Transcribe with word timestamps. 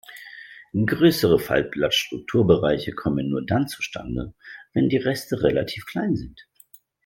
Größere 0.73 1.37
Faltblatt-Strukturbereiche 1.37 2.91
kommen 2.93 3.29
nur 3.29 3.45
dann 3.45 3.67
zustande, 3.67 4.33
wenn 4.73 4.89
die 4.89 4.97
Reste 4.97 5.43
relativ 5.43 5.85
klein 5.85 6.15
sind. 6.15 6.47